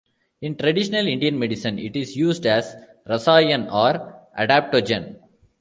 [0.41, 2.73] In traditional Indian medicine it is used as
[3.07, 5.17] 'Rasayan' or adaptogen.